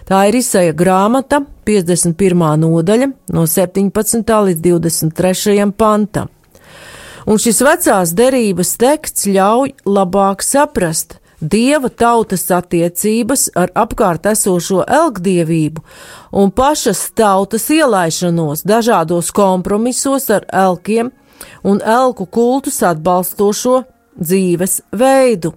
Tā 0.09 0.23
ir 0.25 0.39
izsaja 0.39 0.73
grāmata, 0.73 1.43
51. 1.69 2.43
nodaļa, 2.63 3.11
no 3.35 3.45
17. 3.45 4.35
līdz 4.49 4.61
23. 4.65 5.69
pantam. 5.77 6.31
Un 7.29 7.37
šis 7.37 7.59
vecās 7.61 8.15
derības 8.17 8.73
teksts 8.81 9.27
ļauj 9.29 9.75
labāk 9.85 10.41
saprast 10.41 11.19
dieva 11.39 11.89
tautas 11.89 12.47
attiecības 12.51 13.49
ar 13.59 13.71
apkārt 13.77 14.25
esošo 14.31 14.81
elgdievību 14.87 15.83
un 16.41 16.51
pašas 16.51 17.05
tautas 17.15 17.69
ielaišanos 17.71 18.65
dažādos 18.67 19.31
kompromisos 19.35 20.29
ar 20.33 20.47
elkiem 20.65 21.13
un 21.63 21.79
elku 21.85 22.25
kultus 22.25 22.81
atbalstošo 22.83 23.83
dzīves 24.19 24.81
veidu. 24.91 25.53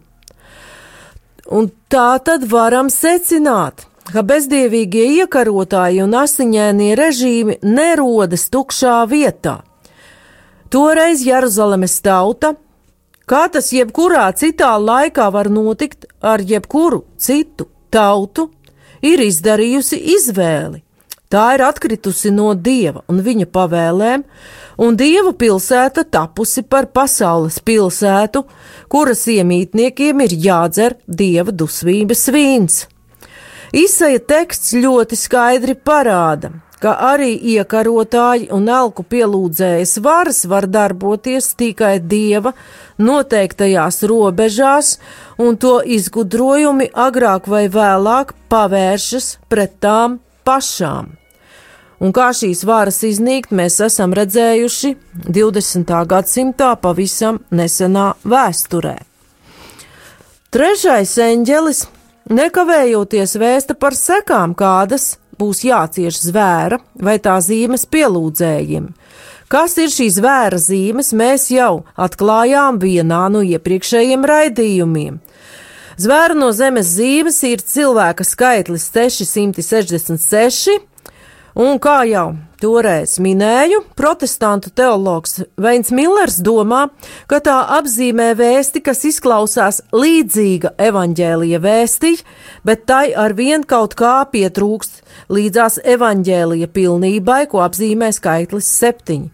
Un 1.50 1.70
tā 1.90 2.20
tad 2.22 2.44
varam 2.46 2.86
secināt, 2.92 3.86
ka 4.12 4.22
bezdievīgie 4.22 5.08
iekarotāji 5.22 6.02
un 6.04 6.14
asiņainie 6.14 6.94
režīmi 6.98 7.58
nerodas 7.66 8.46
tukšā 8.52 9.00
vietā. 9.10 9.62
Toreiz 10.70 11.24
Jeruzalemes 11.26 11.98
tauta, 12.00 12.54
kā 13.26 13.48
tas 13.52 13.72
jebkurā 13.74 14.30
citā 14.38 14.70
laikā 14.78 15.28
var 15.34 15.50
notikt 15.50 16.06
ar 16.22 16.40
jebkuru 16.40 17.02
citu 17.18 17.66
tautu, 17.90 18.48
ir 19.02 19.20
izdarījusi 19.26 19.98
izvēli. 20.14 20.82
Tā 21.32 21.54
ir 21.56 21.62
atkritusi 21.64 22.28
no 22.28 22.50
dieva 22.52 23.00
un 23.08 23.22
viņa 23.24 23.46
pavēlēm, 23.48 24.24
un 24.84 24.96
Dieva 25.00 25.30
pilsēta 25.32 26.04
tapusi 26.04 26.60
par 26.60 26.90
pasaules 26.92 27.56
pilsētu, 27.64 28.42
kuras 28.92 29.24
iemītniekiem 29.32 30.20
ir 30.26 30.34
jādzer 30.46 30.98
Dieva 31.08 31.54
dusmības 31.56 32.26
vīns. 32.34 32.82
Izsaja 33.72 34.20
teksts 34.28 34.74
ļoti 34.76 35.16
skaidri 35.16 35.72
parāda, 35.72 36.50
ka 36.84 36.92
arī 37.14 37.30
iekarotāji 37.54 38.50
un 38.52 38.68
elku 38.68 39.06
pielūdzējas 39.08 39.96
varas 40.04 40.42
var 40.52 40.68
darboties 40.68 41.54
tikai 41.56 41.94
dieva 42.12 42.52
noteiktajās 43.00 44.02
robežās, 44.12 44.98
un 45.40 45.56
to 45.56 45.78
izgudrojumi 45.80 46.90
agrāk 47.08 47.48
vai 47.48 47.64
vēlāk 47.72 48.36
pavēršas 48.52 49.32
pret 49.48 49.80
tām 49.80 50.20
pašām 50.44 51.21
un 52.02 52.12
kā 52.14 52.32
šīs 52.34 52.64
varas 52.66 53.00
iznīkt, 53.06 53.54
mēs 53.54 53.78
esam 53.86 54.14
redzējuši 54.16 54.92
20. 55.28 55.94
gadsimtā 56.10 56.74
pavisam 56.82 57.40
nesenā 57.54 58.12
vēsturē. 58.26 58.96
Trešais 60.52 61.14
eņģelis, 61.24 61.86
nekavējoties 62.28 63.38
vēsta 63.40 63.78
par 63.78 63.96
sekām, 63.96 64.52
kādas 64.58 65.14
būs 65.38 65.62
jācieš 65.64 66.18
zvēra 66.26 66.82
vai 66.94 67.16
tā 67.22 67.38
zīmes 67.40 67.86
pielūdzējiem. 67.88 68.90
Kas 69.52 69.76
ir 69.80 69.90
šīs 69.92 70.16
zvēra 70.16 70.58
zīmes, 70.60 71.12
mēs 71.16 71.50
jau 71.52 71.84
atklājām 72.00 72.78
vienā 72.80 73.26
no 73.32 73.42
iepriekšējiem 73.44 74.24
raidījumiem. 74.28 75.18
Zvēra 76.00 76.34
no 76.36 76.48
zemes 76.56 76.88
zīmes 76.96 77.42
ir 77.44 77.60
cilvēka 77.60 78.24
skaitlis 78.24 78.88
666, 78.94 80.78
un 81.54 81.78
kā 81.82 82.02
jau 82.08 82.32
toreiz 82.62 83.16
minēju, 83.22 83.80
protestantu 83.98 84.70
teologs 84.70 85.40
Veins 85.60 85.90
Millers 85.94 86.38
domā, 86.44 86.84
ka 87.26 87.40
tā 87.42 87.56
apzīmē 87.78 88.32
vēsti, 88.38 88.82
kas 88.86 89.02
izklausās 89.08 89.80
līdzīga 89.94 90.74
evaņģēlija 90.90 91.60
vēstī, 91.62 92.14
bet 92.66 92.86
tai 92.90 93.10
ar 93.18 93.34
vien 93.38 93.66
kaut 93.66 93.96
kā 93.98 94.20
pietrūkst 94.32 95.02
līdzās 95.32 95.80
evaņģēlija 95.96 96.70
pilnībai, 96.70 97.42
ko 97.50 97.64
apzīmē 97.66 98.12
skaitlis 98.14 98.70
septiņi. 98.78 99.32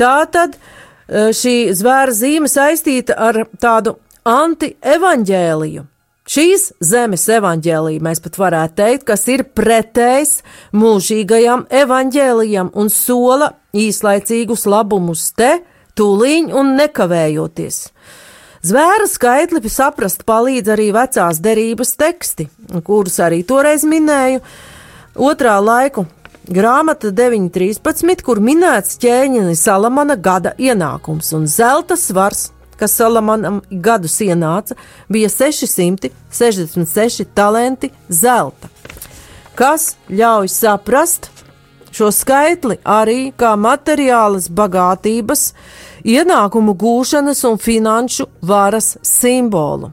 Tā 0.00 0.16
tad 0.32 0.56
e, 0.56 1.30
šī 1.36 1.56
zvēra 1.76 2.12
zīme 2.16 2.50
saistīta 2.52 3.16
ar 3.16 3.44
tādu 3.60 3.96
anti-evaņģēliju. 4.28 5.88
Šīs 6.22 6.68
zemes 6.78 7.24
evaņģēlija 7.34 8.02
mēs 8.06 8.20
pat 8.22 8.36
varētu 8.38 8.76
teikt, 8.78 9.06
kas 9.08 9.26
ir 9.32 9.42
pretējs 9.58 10.36
mūžīgajam 10.78 11.66
evaņģēlijam 11.82 12.70
un 12.78 12.90
sola 12.94 13.50
īslaicīgus 13.74 14.68
labumus 14.70 15.32
te, 15.34 15.56
tūlīņ 15.98 16.52
un 16.54 16.76
nekavējoties. 16.78 17.80
Zvēra 18.62 19.08
skaitli 19.10 19.66
saprast 19.66 20.22
palīdz 20.22 20.70
arī 20.70 20.92
vecās 20.94 21.42
derības 21.42 21.96
teksti, 21.98 22.46
kurus 22.86 23.18
arī 23.18 23.42
toreiz 23.42 23.82
minēju, 23.82 24.38
otrā 25.18 25.58
laiku 25.58 26.06
grāmata 26.46 27.10
9.13, 27.10 28.22
kur 28.22 28.38
minēts 28.38 28.94
ķēniņa 29.02 29.58
Salamana 29.58 30.14
gada 30.14 30.54
ienākums 30.54 31.34
un 31.34 31.50
zelta 31.50 31.98
svars 31.98 32.52
kas 32.82 32.96
Salamanam 32.98 33.60
gadus 33.70 34.18
ienāca, 34.24 34.74
bija 35.08 35.28
666 35.30 37.28
talenti 37.34 37.92
zelta, 38.10 38.68
kas 39.54 39.94
ļauj 40.10 40.50
saprast 40.50 41.30
šo 41.94 42.10
skaitli 42.10 42.80
arī 42.82 43.30
kā 43.38 43.52
materiālas 43.54 44.48
bagātības, 44.50 45.52
ienākumu 46.02 46.74
gūšanas 46.74 47.44
un 47.46 47.58
finanšu 47.62 48.26
varas 48.42 48.96
simbolu. 49.06 49.92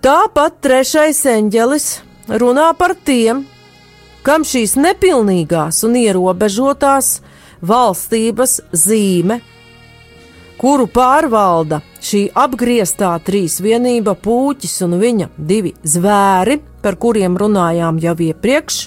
Tāpat 0.00 0.60
trešais 0.64 1.24
eņģelis 1.28 1.86
runā 2.40 2.70
par 2.78 2.94
tiem, 2.94 3.42
kam 4.22 4.46
šīs 4.46 4.76
nepilnīgās 4.78 5.82
un 5.88 5.98
ierobežotās 5.98 7.16
valstības 7.60 8.60
zīme 8.72 9.40
kuru 10.60 10.84
pārvalda 10.92 11.80
šī 12.04 12.26
apgrieztā 12.36 13.14
trīsvienība, 13.24 14.14
puķis 14.20 14.76
un 14.84 14.98
viņa 15.00 15.30
divi 15.36 15.72
zvēri, 15.82 16.60
par 16.84 16.98
kuriem 17.00 17.38
runājām 17.40 18.00
jau 18.02 18.16
iepriekš, 18.28 18.80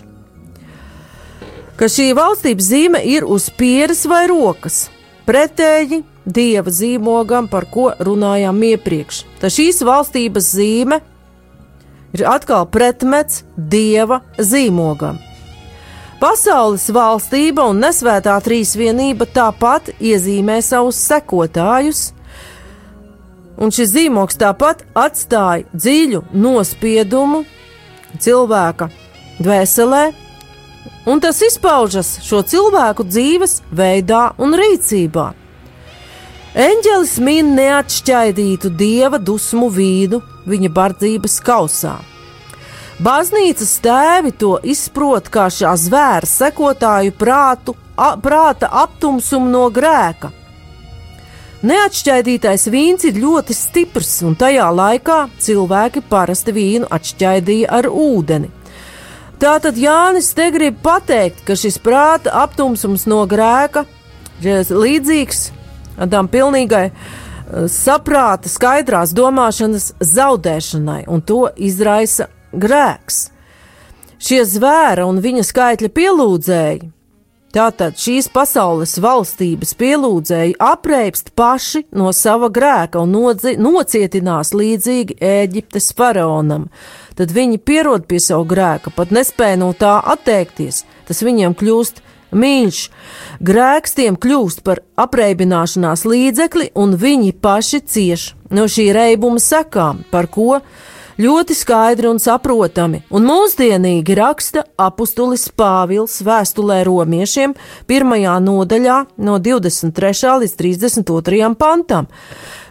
ka 1.78 1.90
šī 1.90 2.12
valstības 2.18 2.70
zīme 2.70 3.02
ir 3.10 3.26
uz 3.26 3.50
pieres 3.58 4.06
vai 4.10 4.26
rokas, 4.30 4.88
pretēji 5.26 6.04
dieva 6.26 6.72
zīmogam, 6.72 7.50
par 7.50 7.66
ko 7.72 7.90
runājām 8.00 8.62
iepriekš. 8.70 9.24
Tad 9.42 9.54
šīs 9.58 9.82
valstības 9.86 10.54
zīme 10.54 11.02
ir 12.14 12.26
atkal 12.30 12.68
pretmets 12.70 13.44
dieva 13.58 14.22
zīmogam. 14.38 15.18
Pasaules 16.24 16.86
valstība 16.96 17.66
un 17.68 17.82
nesvētā 17.84 18.38
trīsvienība 18.46 19.26
tāpat 19.36 19.90
iezīmē 20.00 20.62
savus 20.64 21.02
sekotājus, 21.04 22.14
un 23.60 23.74
šis 23.76 23.92
zīmoks 23.92 24.40
tāpat 24.40 24.86
atstāja 24.96 25.68
dziļu 25.76 26.22
nospiedumu 26.32 27.42
cilvēka 28.24 28.88
dvēselē, 29.42 30.06
un 31.12 31.20
tas 31.20 31.44
izpaužas 31.44 32.14
šo 32.24 32.40
cilvēku 32.54 33.04
dzīves 33.10 33.58
veidā 33.76 34.30
un 34.40 34.56
rīcībā. 34.64 35.28
Eņģelis 36.70 37.18
min 37.20 37.52
neatšķaidītu 37.60 38.72
dieva 38.80 39.20
dusmu 39.20 39.68
vīdu 39.76 40.24
viņa 40.48 40.72
bardzības 40.72 41.40
kausā. 41.44 41.98
Baznīcas 43.04 43.72
tēvi 43.84 44.32
to 44.40 44.54
izprot 44.64 45.26
kā 45.34 45.50
šā 45.52 45.74
zvēra 45.76 46.28
sekotāju 46.30 47.12
prātu, 47.20 47.74
a, 48.00 48.14
prāta 48.16 48.70
aptumsumu 48.84 49.50
no 49.52 49.64
grēka. 49.74 50.30
Neatšķaidītais 51.68 52.70
vīns 52.72 53.04
ir 53.10 53.20
ļoti 53.20 53.56
stiprs, 53.58 54.14
un 54.28 54.38
tajā 54.40 54.70
laikā 54.72 55.18
cilvēki 55.42 56.04
parasti 56.08 56.54
vīnu 56.56 56.88
atšķaidīja 56.96 57.72
ar 57.76 57.90
ūdeni. 57.92 58.52
Tātad 59.42 59.80
Jānis 59.80 60.30
te 60.38 60.46
grib 60.56 60.78
pateikt, 60.84 61.42
ka 61.44 61.58
šis 61.60 61.82
prāta 61.84 62.32
aptumsums 62.44 63.04
no 63.12 63.26
grēka 63.28 63.84
ir 64.46 64.64
līdzīgs 64.72 65.50
tādām 65.98 66.30
pilnīgai 66.32 66.86
saprāta, 67.68 68.48
skaidrās 68.48 69.12
domāšanas 69.16 69.92
zaudēšanai, 70.00 71.02
un 71.12 71.26
to 71.26 71.50
izraisa 71.60 72.30
grēks. 72.54 73.30
Šie 74.24 74.44
zvēra 74.48 75.04
un 75.10 75.20
viņa 75.20 75.44
skaitļa 75.44 75.90
pielūdzēji, 75.92 76.86
tātad 77.54 77.98
šīs 78.00 78.30
pasaules 78.34 78.96
valstības 79.04 79.74
pielūdzēji, 79.78 80.56
apreipst 80.64 81.34
paši 81.38 81.84
no 82.00 82.14
sava 82.16 82.48
grēka 82.54 83.04
un 83.04 83.12
nodzi, 83.18 83.58
nocietinās 83.60 84.54
līdzīgi 84.56 85.20
Ēģiptes 85.20 85.92
faraonam. 85.98 86.70
Tad 87.20 87.36
viņi 87.36 87.60
pierod 87.60 88.08
pie 88.08 88.22
savu 88.24 88.48
grēka, 88.50 88.94
pat 88.96 89.12
nespēja 89.14 89.60
no 89.60 89.74
tā 89.78 89.98
atteikties. 90.16 90.86
Tas 91.06 91.20
viņiem 91.26 91.54
kļūst 91.60 92.02
mīļš. 92.34 92.80
Grēks 93.44 93.98
tiem 94.00 94.18
kļūst 94.18 94.64
par 94.66 94.82
apreibināšanās 95.00 96.06
līdzekli, 96.10 96.72
un 96.80 96.96
viņi 96.98 97.36
paši 97.44 97.84
cieš 97.86 98.32
no 98.54 98.66
šī 98.70 98.90
reibuma 98.96 99.42
sekām, 99.42 100.04
par 100.12 100.30
ko 100.32 100.62
ļoti 101.22 101.56
skaidri 101.58 102.10
un 102.10 102.20
saprotami, 102.22 103.04
un 103.14 103.28
mūsdienīgi 103.28 104.16
raksta 104.18 104.66
apustulis 104.82 105.46
Pāvils 105.54 106.20
vēstulē 106.26 106.82
romiešiem, 106.88 107.56
pirmajā 107.90 108.38
nodaļā 108.44 108.98
no 109.18 109.38
23. 109.40 110.36
līdz 110.44 110.58
32. 110.60 111.54
pantam. 111.60 112.10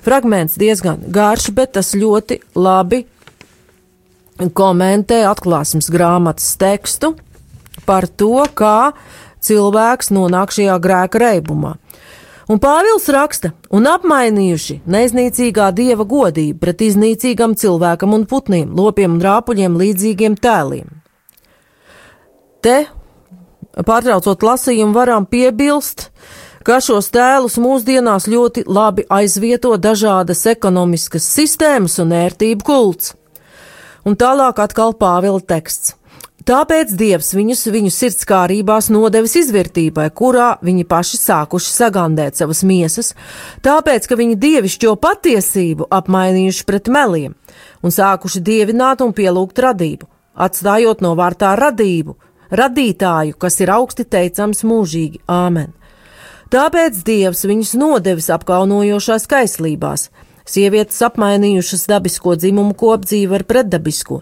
Fragments 0.02 0.58
diezgan 0.58 1.04
garš, 1.14 1.50
bet 1.54 1.76
tas 1.78 1.92
ļoti 1.94 2.40
labi 2.58 3.04
komentē 4.50 5.22
atklāsmes 5.28 5.90
grāmatas 5.92 6.56
tekstu 6.58 7.14
par 7.86 8.08
to, 8.08 8.42
kā 8.54 8.92
cilvēks 9.42 10.10
nonāk 10.14 10.54
šajā 10.54 10.78
grēka 10.82 11.22
reibumā. 11.22 11.76
Un 12.52 12.58
Pāvils 12.60 13.06
raksta, 13.08 13.54
un 13.72 13.86
apmainījuši 13.88 14.82
neiznīcīgā 14.92 15.70
dieva 15.72 16.04
godību 16.04 16.58
pret 16.60 16.82
iznīcīgam 16.84 17.54
cilvēkam 17.56 18.12
un 18.12 18.26
putniem, 18.28 18.74
lopiem 18.76 19.14
un 19.14 19.22
rāpuļiem 19.24 19.78
līdzīgiem 19.80 20.36
tēliem. 20.36 20.90
Te, 22.60 22.74
pārtraucot 23.88 24.44
lasījumu, 24.44 24.92
varam 24.92 25.24
piebilst, 25.24 26.10
ka 26.66 26.76
šos 26.84 27.08
tēlus 27.14 27.56
mūsdienās 27.62 28.28
ļoti 28.28 28.66
labi 28.68 29.06
aizvieto 29.08 29.72
dažādas 29.80 30.44
ekonomiskas 30.52 31.24
sistēmas 31.38 31.96
un 32.04 32.12
ērtību 32.20 32.68
kults. 32.68 33.14
Un 34.04 34.18
tālāk 34.18 34.60
atkal 34.60 34.92
Pāvila 34.98 35.40
teksts. 35.40 35.96
Tāpēc 36.42 36.94
Dievs 36.98 37.28
viņus 37.36 37.60
viņu 37.70 37.90
sirdskārībās 37.94 38.88
nodevis 38.90 39.36
izvērtībai, 39.38 40.08
kurā 40.16 40.56
viņi 40.64 40.86
paši 40.90 41.20
sākuši 41.20 41.70
sagandēt 41.70 42.40
savas 42.40 42.64
miesas, 42.66 43.12
tāpēc, 43.62 44.08
ka 44.10 44.18
viņi 44.18 44.38
dievišķo 44.42 44.96
patiesību 45.02 45.86
apmainījuši 45.92 46.66
pret 46.66 46.90
meliem 46.90 47.36
un 47.82 47.94
sākuši 47.94 48.42
dievināt 48.42 49.04
un 49.04 49.14
pielūgt 49.14 49.62
radību, 49.62 50.08
atstājot 50.34 51.04
no 51.04 51.12
vārtā 51.20 51.52
radību, 51.60 52.16
radītāju, 52.50 53.38
kas 53.38 53.60
ir 53.62 53.70
augsti 53.76 54.08
teicams 54.08 54.64
mūžīgi. 54.66 55.22
Āmen. 55.30 55.70
Tāpēc 56.50 57.04
Dievs 57.06 57.46
viņus 57.46 57.76
nodevis 57.78 58.32
apkaunojošās 58.34 59.30
kaislībās, 59.30 60.10
Sievietes 60.42 60.98
apmainījušas 61.06 61.84
dabisko 61.86 62.34
dzimumu 62.34 62.74
kopdzīvi 62.74 63.36
ar 63.38 63.44
pretdabisko, 63.46 64.16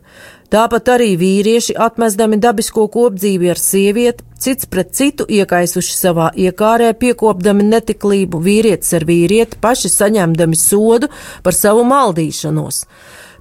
tāpat 0.50 0.90
arī 0.96 1.14
vīrieši 1.20 1.76
atmestami 1.78 2.38
dabisko 2.42 2.86
kopdzīvi 2.92 3.50
ar 3.52 3.60
sievieti, 3.60 4.24
cits 4.40 4.68
pret 4.70 4.92
citu 4.96 5.26
iekaisuši 5.28 5.96
savā 5.96 6.30
iekārē, 6.34 6.92
piekopdami 7.00 7.66
netiklību, 7.70 8.40
vīrietis 8.44 8.94
ar 8.98 9.06
vīrieti, 9.08 9.60
paši 9.62 9.92
saņemdami 9.92 10.58
sodu 10.58 11.10
par 11.44 11.56
savu 11.56 11.84
maldīšanos. 11.88 12.84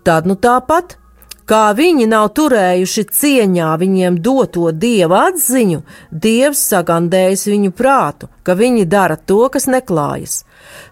Tad 0.05 0.27
nu 0.29 0.35
tāpat, 0.39 0.97
kā 1.49 1.63
viņi 1.75 2.07
nav 2.11 2.29
turējuši 2.37 3.05
cieņā 3.19 3.71
viņiem 3.81 4.19
doto 4.23 4.69
dieva 4.71 5.25
atziņu, 5.29 5.81
dievs 6.11 6.61
sagandējis 6.73 7.47
viņu 7.49 7.73
prātu, 7.75 8.29
ka 8.49 8.57
viņi 8.57 8.87
dara 8.89 9.13
to, 9.29 9.43
kas 9.53 9.67
neklājas. 9.69 10.43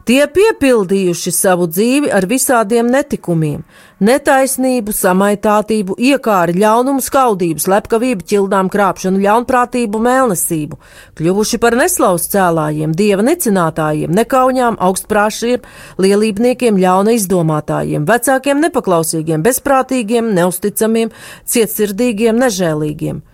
Tie 0.05 0.21
piepildījuši 0.29 1.31
savu 1.33 1.65
dzīvi 1.67 2.11
ar 2.13 2.27
visādiem 2.29 2.87
netikumiem, 2.93 3.63
netaisnību, 3.99 4.93
samaitātību, 4.93 5.95
iekāri, 5.97 6.53
ļaunumu, 6.61 7.01
skaudību, 7.01 7.63
slepkavību, 7.63 8.25
ķildām, 8.29 8.69
krāpšanu, 8.73 9.19
ļaunprātību, 9.25 10.01
mēlnesību, 10.05 10.77
kļuvuši 11.17 11.59
par 11.63 11.77
neslaus 11.81 12.27
cēlājiem, 12.31 12.93
dieva 12.97 13.25
necinātājiem, 13.25 14.13
nekaunjām, 14.19 14.77
augstprāšiem, 14.87 15.65
lielībniekiem, 16.05 16.77
ļauna 16.83 17.15
izdomātājiem, 17.17 18.05
vecākiem, 18.07 18.61
nepaklausīgiem, 18.67 19.45
bezprātīgiem, 19.49 20.29
neusticamiem, 20.37 21.09
cietsirdīgiem, 21.49 22.37
nežēlīgiem. 22.45 23.25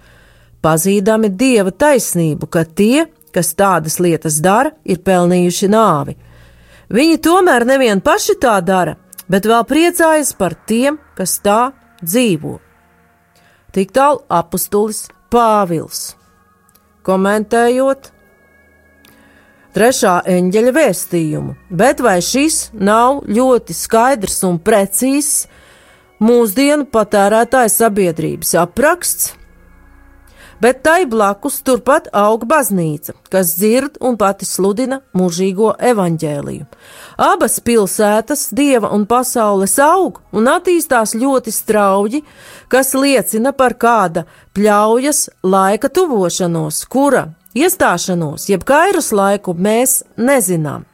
Pazīdami 0.63 1.27
dieva 1.35 1.75
taisnību, 1.75 2.47
ka 2.47 2.63
tie, 2.63 3.03
kas 3.33 3.53
tādas 3.57 3.99
lietas 4.03 4.39
dara, 4.43 4.73
ir 4.85 5.01
pelnījuši 5.03 5.69
nāvi. 5.73 6.15
Viņi 6.93 7.19
tomēr 7.25 7.65
nevien 7.65 8.01
paši 8.03 8.37
tā 8.41 8.59
dara, 8.61 8.97
bet 9.27 9.47
vēl 9.49 9.63
priecājas 9.65 10.33
par 10.37 10.55
tiem, 10.69 10.99
kas 11.17 11.39
tā 11.43 11.73
dzīvo. 12.03 12.59
Tik 13.73 13.93
tālu 13.95 14.21
apustulis 14.29 15.07
Pāvils. 15.33 16.13
Komentējot 17.03 18.11
trešā 19.73 20.19
eņģeļa 20.29 20.73
vēstījumu, 20.77 21.55
bet 21.73 22.03
vai 22.05 22.19
šis 22.21 22.67
nav 22.77 23.23
ļoti 23.25 23.73
skaidrs 23.73 24.43
un 24.45 24.59
precīzs 24.61 25.47
mūsdienu 26.23 26.85
patērētāja 26.93 27.73
sabiedrības 27.73 28.53
apraksts? 28.61 29.33
Bet 30.61 30.83
tai 30.83 31.05
blakus 31.09 31.61
turpat 31.65 32.09
aug 32.13 32.45
baznīca, 32.49 33.15
kas 33.31 33.55
dzird 33.57 33.97
un 34.01 34.17
pati 34.17 34.45
sludina 34.45 35.01
mūžīgo 35.17 35.73
evaņģēliju. 35.91 36.65
Abas 37.17 37.59
pilsētas, 37.63 38.49
dieva 38.51 38.91
un 38.95 39.05
pasaules 39.09 39.77
aug 39.81 40.21
un 40.33 40.49
attīstās 40.51 41.15
ļoti 41.17 41.53
strauji, 41.53 42.23
kas 42.67 42.93
liecina 42.97 43.53
par 43.53 43.77
kāda 43.77 44.25
pļaujas 44.53 45.29
laika 45.43 45.89
tuvošanos, 45.89 46.85
kura 46.85 47.27
iestāšanos, 47.53 48.49
jeb 48.49 48.65
kairus 48.65 49.11
laiku 49.13 49.53
mēs 49.53 50.01
nezinām. 50.17 50.85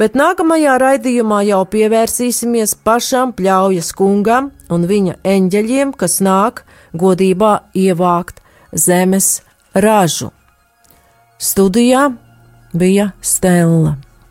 Bet 0.00 0.16
nākamajā 0.16 0.78
raidījumā 0.80 1.42
jau 1.44 1.62
pievērsīsimies 1.68 2.78
pašam 2.84 3.34
pļaujas 3.36 3.92
kungam 3.96 4.48
un 4.72 4.86
viņa 4.88 5.18
eņģeļiem, 5.34 5.92
kas 5.92 6.20
nāk 6.24 6.64
godībā 6.96 7.58
ievākt 7.76 8.41
zemes 8.72 9.42
ražu. 9.74 10.30
Studijā 11.38 12.12
bija 12.72 13.10
Stela. 13.20 13.96